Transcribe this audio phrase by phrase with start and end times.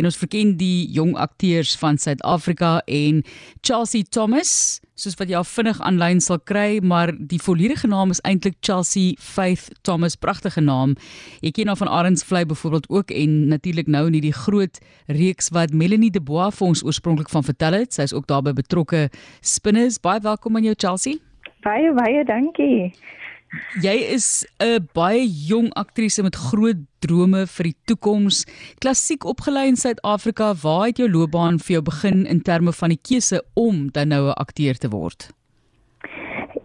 [0.00, 3.20] en ons verken die jong akteurs van Suid-Afrika en
[3.60, 8.20] Chelsea Thomas soos wat jy al vinnig aanlyn sal kry, maar die volledige naam is
[8.28, 10.96] eintlik Chelsea Faith Thomas, pragtige naam.
[11.44, 15.72] Jy ken haar van Arendsvlei byvoorbeeld ook en natuurlik nou in hierdie groot reeks wat
[15.72, 17.96] Melanie De Bois vir ons oorspronklik van vertel het.
[17.96, 19.08] Sy is ook daarbey betrokke.
[19.40, 21.16] Spinners, baie welkom aan jou Chelsea.
[21.64, 22.92] Baie baie dankie.
[23.82, 28.44] Jy is 'n baie jong aktrise met groot drome vir die toekoms.
[28.78, 33.00] Klassiek opgelei in Suid-Afrika, waar het jou loopbaan vir jou begin in terme van die
[33.02, 35.30] keuse om dan nou 'n akteur te word?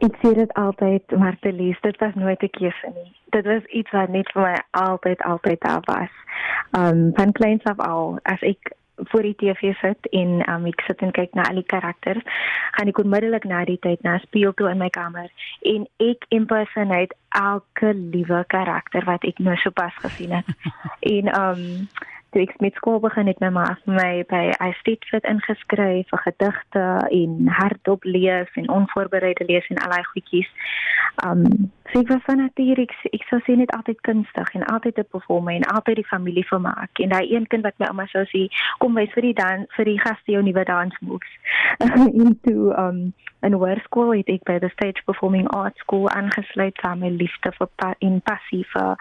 [0.00, 3.12] Ek sê dit altyd, maar te lees, dit was nooit 'n keuse nie.
[3.30, 6.12] Dit was iets wat net vir my altyd altyd daar was.
[6.78, 11.02] Um van kleins af al, as ek voor die TV sit en um, ek sit
[11.02, 12.22] en kyk na al die karakters,
[12.76, 15.30] gaan ek onmiddellik na die tyd na speel toe in my kamer
[15.74, 20.50] en ek impersonate elke liewe karakter wat ek nou sopas gesien het.
[21.14, 21.64] en um
[22.34, 26.84] toe ek met skool begin het my ma vir my by Istedfit ingeskryf vir gedigte
[27.20, 30.50] en hardop lees en onvoorbereide lees en allerlei goedjies.
[31.26, 31.44] Um
[31.92, 35.12] so ek was van nature ek, ek sou sê net altyd kunstig en altyd 'n
[35.14, 38.48] performer en altyd die familie vermaak en daai een kind wat my ouma sou sê
[38.82, 41.32] kom wys vir die dan vir die gaste jou nuwe dansmoves.
[42.24, 43.14] en toe um
[43.44, 47.68] in hoërskool het ek by the Stage Performing Arts School aangesluit saam met liefde vir
[47.76, 48.96] pa en passie vir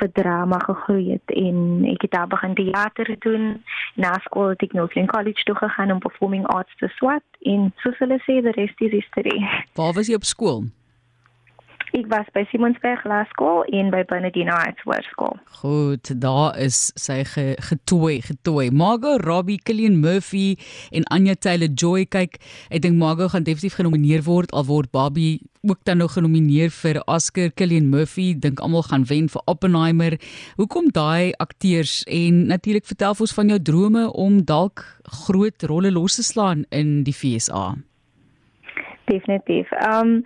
[0.00, 3.64] vir drama gegroei het en ek het daar begin die teater doen.
[3.94, 7.72] Na skool het ek nog in college toe gegaan om performing arts te swat en
[7.82, 9.38] soos hulle sê, the rest is history.
[9.74, 10.66] Waar was jy op skool?
[11.94, 15.36] Ek was by Simonsberg Laerskool en by Bernardino Arts Hoërskool.
[15.60, 18.70] Goed, daar is sy ge, getooi, getooi.
[18.74, 20.56] Margot Robbie, Cillian Murphy
[20.90, 22.40] en Anya Taylor-Joy kyk.
[22.74, 27.00] Ek dink Margot gaan definitief genomineer word al word Barbie ook dan nog genomineer vir
[27.06, 27.50] Oscar.
[27.54, 30.18] Cillian Murphy dink almal gaan wen vir Oppenheimer.
[30.56, 34.84] Hoekom daai akteurs en natuurlik vertel ons van jou drome om dalk
[35.26, 37.76] groot rolle los te slaan in die FSA.
[39.06, 39.70] Definitief.
[39.86, 40.24] Um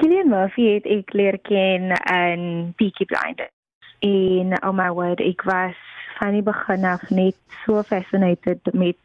[0.00, 2.44] Killian Murphy het ek leer ken in
[2.80, 3.52] Peaky Blinders.
[4.00, 5.76] En oh my word, ek was
[6.16, 8.96] van die begin af net so fascinated met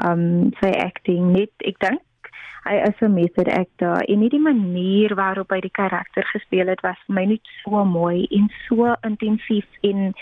[0.00, 1.34] um sy acting.
[1.36, 2.32] Net ek dink
[2.64, 6.80] hy is 'n method actor en nie die manier waarop hy die karakter gespeel het
[6.80, 10.14] was vir my net so mooi en so intensief en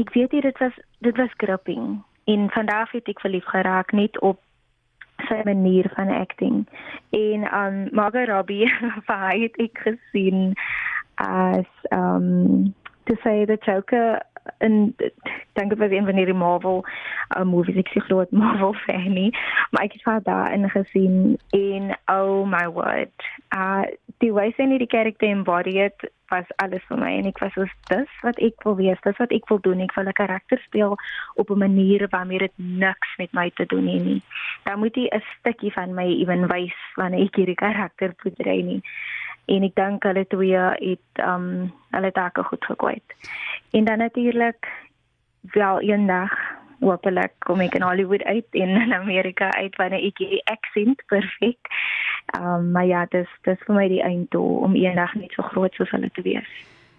[0.00, 2.00] ek weet dit was dit was gripping.
[2.24, 4.40] En vandag het ek verlief geraak net op
[5.28, 6.66] sy manier van acting.
[7.10, 8.70] En um Margot Robbie,
[9.10, 10.54] hy het ek gesien
[11.20, 12.74] as um
[13.06, 14.20] to say the Joker
[14.58, 14.94] en
[15.52, 16.84] dankie vir een van die Marvel
[17.36, 19.30] uh, movies ek sê groot Marvel fan nie
[19.70, 23.84] maar ek het haar daar in gesien en oh my word uh
[24.20, 27.72] die wyse in die karakter embody it was alles vir my en ek was soos
[27.90, 29.80] dis wat ek wil wees, dis wat ek wil doen.
[29.80, 30.96] Ek wil 'n karakter speel
[31.34, 34.22] op 'n manier waarmee dit niks met my te doen het nie.
[34.64, 38.82] Dan moet jy 'n stukkie van my ewen wys wanneer ek hierdie karakter portree nie.
[39.48, 40.56] En ek dink hulle twee
[40.90, 43.08] het um hulle take goed gekwyt.
[43.72, 44.68] En dan natuurlik
[45.42, 46.32] wel eendag
[46.80, 51.72] hopelik kom ek in Hollywood uit en in Amerika uit wanneer ek die accent perfek.
[52.34, 55.74] Ehm um, maar ja, dis dis vir my die einddoel om eendag net so groot
[55.74, 56.50] soos hulle te wees.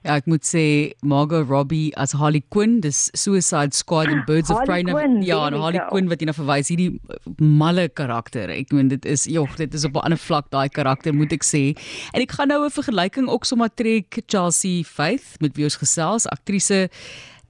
[0.00, 0.62] Ja, ek moet sê
[1.04, 4.80] Margot Robbie as Harley Quinn, dis Suicide Squad en Birds of Prey.
[5.26, 6.94] Ja, en Harley Quinn wat jy nou verwys hierdie
[7.36, 8.48] malle karakter.
[8.54, 11.44] Ek meen dit is jog, dit is op 'n ander vlak daai karakter moet ek
[11.44, 11.76] sê.
[12.16, 16.26] En ek gaan nou 'n vergelyking ook sommer trek Chelsea Faith met wie ons gesels,
[16.26, 16.88] aktrise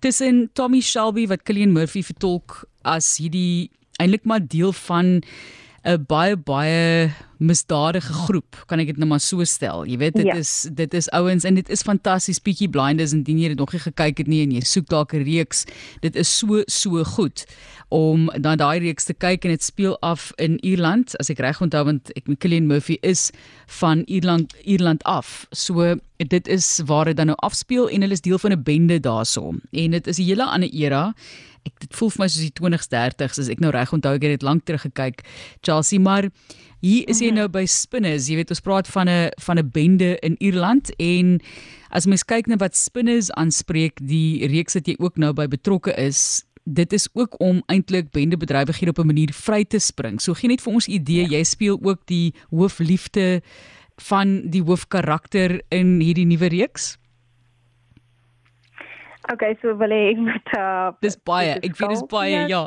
[0.00, 3.70] tussen Tommy Shelby wat Cillian Murphy vertolk as hierdie
[4.00, 5.22] eintlik maar deel van
[5.84, 7.10] 'n baie baie
[7.40, 9.86] misdadige groep, kan ek dit nou maar so stel.
[9.88, 10.36] Jy weet dit ja.
[10.36, 13.72] is dit is ouens en dit is fantasties Peaky Blinders en dien jy dit nog
[13.72, 15.64] nie gekyk het nie en jy soek dalk 'n reeks.
[16.04, 17.46] Dit is so so goed
[17.88, 21.60] om dan daai reeks te kyk en dit speel af in Ierland as ek reg
[21.60, 23.30] onthou want ek Cillian Murphy is
[23.80, 25.46] van Ierland Ierland af.
[25.52, 29.00] So dit is waar dit dan nou afspeel en hulle is deel van 'n bende
[29.00, 29.54] daarso.
[29.72, 31.14] En dit is 'n hele ander era
[31.66, 34.26] ek dit voel vir my soos die 20s 30s as ek nou reg onthou ek
[34.26, 35.24] het dit lank terug gekyk
[35.66, 36.30] Chelsea maar
[36.80, 37.40] hier is jy mhm.
[37.40, 41.40] nou by Spinners jy weet ons praat van 'n van 'n bende in Ierland en
[41.90, 45.92] as mens kyk na wat Spinners aanspreek die reeks wat jy ook nou by betrokke
[45.96, 50.48] is dit is ook om eintlik bendebedrywighede op 'n manier vry te spring so gee
[50.48, 51.38] net vir ons idee ja.
[51.38, 53.42] jy speel ook die hoofliefde
[53.96, 57.00] van die hoofkarakter in hierdie nuwe reeks
[59.32, 61.52] Okay, so wil ek met uh Dis baie.
[61.60, 62.46] Ek weet dis baie, ja.
[62.48, 62.62] Ja.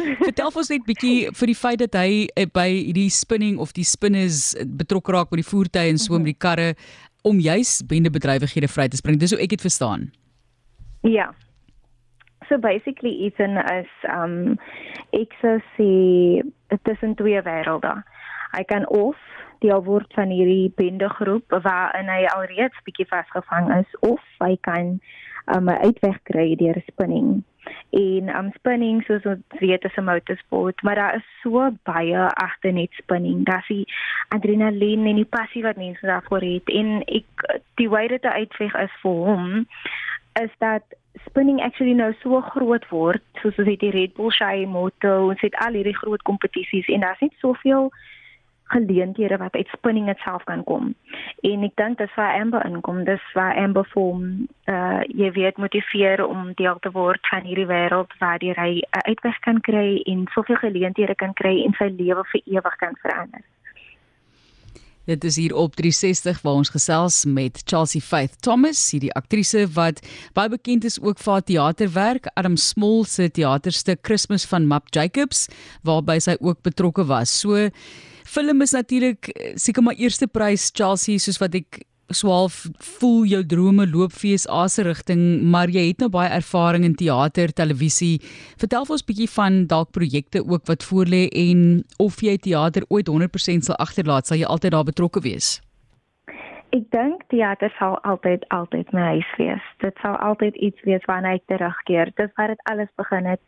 [0.26, 3.84] Vertel ons net bietjie vir die feit dat hy uh, by hierdie spinning of die
[3.84, 6.72] spinners betrokke raak met die voertuie en so met die karre
[7.28, 9.20] om juis bendebedrywighede vry te spring.
[9.20, 10.08] Dis hoe ek dit verstaan.
[11.04, 11.30] Ja.
[12.50, 14.58] so basically Ethan is um
[15.16, 15.90] ek sou sê
[16.84, 17.94] tussen twee wêrelde.
[18.52, 19.16] Hy kan of
[19.60, 24.98] deel word van hierdie bendegroep waarin hy alreeds bietjie vasgevang is of hy kan
[25.54, 27.42] um 'n uitweg kry deur spinning.
[27.92, 32.16] En um spinning soos ons weet is 'n motorsport, maar daar is so baie
[32.46, 33.44] agter net spinning.
[33.44, 33.86] Daar's die
[34.28, 38.94] adrenalien en die passie wat mense daarvoor het en ek die way dit uitveg is
[39.02, 39.66] vir hom
[40.40, 40.82] is dat
[41.26, 45.40] spinning actually nou so groot word soos ons het die Red Bull Shy Moto, ons
[45.40, 47.90] het al hierdie groot kompetisies en daar's net soveel
[48.70, 50.94] geleenthede wat uit spinning itself kan kom.
[51.46, 56.24] En ek dink dis waar Amber inkom, dis waar Amber vorm uh jy weet motiveer
[56.26, 60.56] om deel te word van hierdie wêreld waar jy 'n uitweg kan kry en soveel
[60.56, 63.42] geleenthede kan kry en sy lewe vir ewig kan verander.
[65.10, 70.02] Dit is hier op 360 waar ons gesels met Chelsea Faith Thomas, hierdie aktrise wat
[70.36, 75.48] baie bekend is ook vir haar teaterwerk, Adam Small se teaterstuk Christmas van Map Jacobs,
[75.82, 77.32] waarby sy ook betrokke was.
[77.42, 77.70] So
[78.24, 82.64] film is natuurlik eh, seker maar eerste prys Chelsea soos wat ek swaalf
[82.98, 85.22] voel jou drome loop vir is asse rigting
[85.52, 88.18] maar jy het nou baie ervaring in teater, televisie.
[88.60, 93.08] Vertel vir ons bietjie van dalk projekte ook wat voorlê en of jy teater ooit
[93.08, 95.58] 100% sal agterlaat, sal jy altyd daar betrokke wees.
[96.70, 99.62] Ek dink teater sal altyd altyd my huis wees.
[99.82, 102.12] Dit sal altyd iets wees waarna ek terugkeer.
[102.18, 103.42] Dis waar dit alles begin het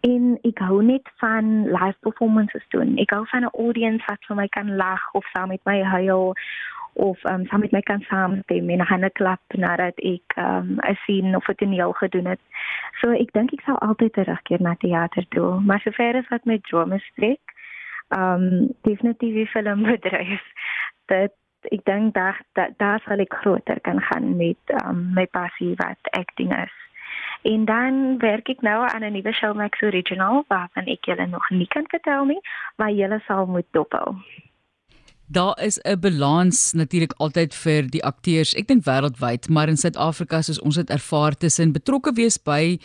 [0.00, 2.96] en ek hou net van live performances doen.
[3.02, 6.34] Ek hou van 'n audience wat vir my kan lag of saam met my huil
[6.92, 11.36] of um, saam met my kan saamstem en hande klap nadat ek um, 'n scene
[11.36, 12.40] of 'n toneel gedoen het.
[13.00, 16.58] So ek dink ek sal altyd terugkeer na teater toe, maar sover as wat my
[16.58, 17.40] drome strek,
[18.08, 20.42] um definitief die filmbedryf.
[21.12, 21.32] Dit
[21.62, 22.40] ek dink daar
[22.76, 26.89] daar sal ek groter kan gaan met um, my passie wat acting is.
[27.42, 31.66] En dan werk ek nou aan 'n nuwe Showmax Original waarvan ek julle nog nie
[31.66, 32.40] kan vertel nie,
[32.76, 34.16] maar julle sal moet dophou.
[35.26, 38.54] Daar is 'n balans natuurlik altyd vir die akteurs.
[38.54, 42.78] Ek dink wêreldwyd, maar in Suid-Afrika soos ons dit ervaar tussen betrokke wees by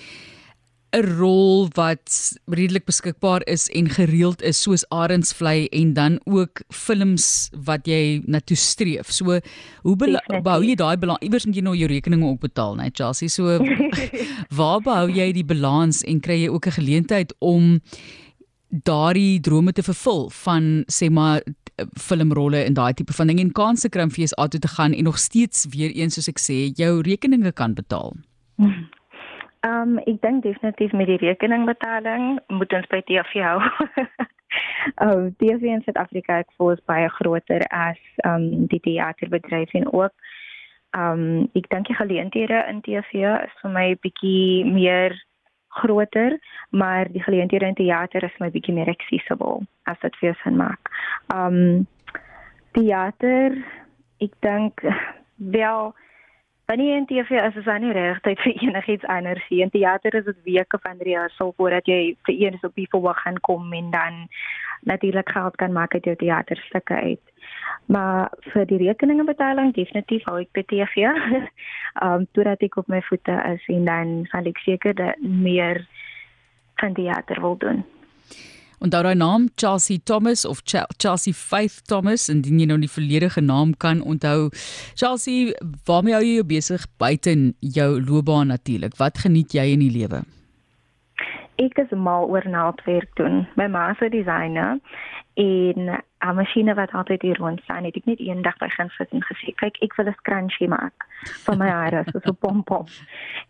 [0.95, 7.50] 'n rol wat redelik beskikbaar is en gereeld is soos Arendsvlei en dan ook films
[7.65, 9.12] wat jy na toe streef.
[9.12, 9.39] So
[9.83, 11.19] hoe behou jy daai balans?
[11.21, 13.30] Iewers moet jy nou jou rekeninge ook betaal, né, Chelsea?
[13.30, 13.59] So
[14.59, 17.81] waar behou jy die balans en kry jy ook 'n geleentheid om
[18.69, 21.42] daardie drome te vervul van sê maar
[22.00, 24.94] filmrolle en daai tipe van ding en kanse kry om vir jou auto te gaan
[24.94, 28.15] en nog steeds weer eens soos ek sê jou rekeninge kan betaal.
[29.65, 33.59] Ehm um, ek dink definitief met die rekeningbetaling moet ons by TV hou.
[35.01, 39.88] Oh, TV in Suid-Afrika ek voel is baie groter as ehm um, die teaterbedryf en
[39.91, 40.13] ook
[40.95, 45.17] ehm um, ek dink die geleenthede in TV is vir my bietjie meer
[45.81, 46.38] groter,
[46.69, 50.94] maar die geleenthede in teater is my bietjie meer accessible as dit vir sin maak.
[51.33, 51.88] Ehm um,
[52.77, 53.57] teater
[54.23, 54.85] ek dink
[55.57, 55.94] wel
[56.65, 59.62] Wanneer in TV is is nie regtig vir enigiets anders nie.
[59.62, 63.38] In teater is dit weke van rehearsal voordat jy vir eers op die verhoog gaan
[63.45, 64.27] kom en dan
[64.89, 67.21] natuurlik geld kan maak uit jou teaterstukke uit.
[67.85, 71.06] Maar vir die rekeningebetaling definitief hou ek by TV.
[71.06, 71.45] Ehm
[72.12, 75.85] um, totdat ek op my voete is en dan sal ek seker meer
[76.81, 77.85] van teater wil doen.
[78.83, 83.42] Onthou daai naam Chelsea Thomas of Ch Chelsea Faith Thomas indien jy nou die volledige
[83.42, 84.49] naam kan onthou.
[84.99, 85.54] Chelsea,
[85.88, 88.97] waarmee hou jy jou besig buite jou loopbaan natuurlik?
[88.99, 90.23] Wat geniet jy in die lewe?
[91.61, 93.45] Ek is mal oor naaldwerk doen.
[93.56, 94.80] My ma is 'n designer
[95.35, 97.83] en 'n masjiene wat altyd hier rond staan.
[97.83, 101.06] Het ek net eendag by gaan sit en gesê, "Kyk, ek wil 'n scrunchie maak
[101.45, 102.85] vir my hare, so pom pom."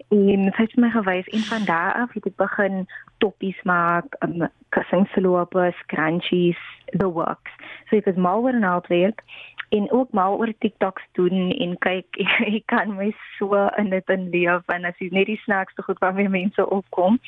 [0.09, 2.87] En sy het my gewys en van daar af het ek begin
[3.17, 6.57] toppies maak, um, kussingslope, scrunchies,
[6.97, 7.51] the works.
[7.89, 9.21] So ek is mal oor naaldwerk
[9.69, 12.19] en ook mal oor TikToks doen en kyk
[12.57, 16.29] ek kan my so in dit inleef en as jy net die snaakste goed waarmee
[16.29, 17.19] mense opkom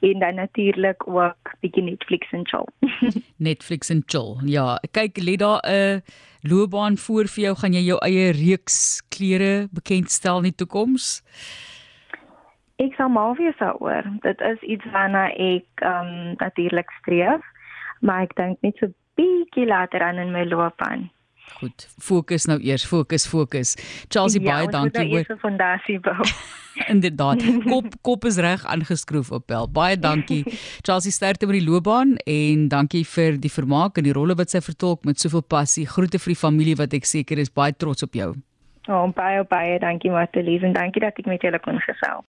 [0.00, 2.66] en dan natuurlik ook bietjie Netflix en chill.
[3.48, 4.36] Netflix en chill.
[4.46, 6.02] Ja, kyk, lê daar 'n
[6.42, 11.22] loopbaan voor vir jou, gaan jy jou eie reeks klere bekendstel in die toekoms?
[12.76, 14.04] Ek sal maar weer daaroor.
[14.20, 17.42] Dit is iets waarna ek ehm um, natuurlik streef,
[18.00, 21.10] maar ek dink net so bietjie later aan in my loopbaan.
[21.58, 23.74] Goed, fokus nou eers, fokus, fokus.
[24.08, 25.24] Chelsea ja, baie dankie hoor.
[25.28, 26.16] Ja, fondasie bou.
[26.92, 27.42] Inderdaad.
[27.64, 29.66] Kop kop is reg aangeskroef op bel.
[29.70, 30.44] Baie dankie.
[30.86, 34.62] Chelsea sterkte met die loopbaan en dankie vir die vermaak en die rolle wat sy
[34.62, 35.86] vertolk met soveel passie.
[35.86, 38.34] Groete vir die familie wat ek seker is baie trots op jou.
[38.88, 42.24] Oh, baie baie dankie Martelies en dankie dat ek met julle kon gesels.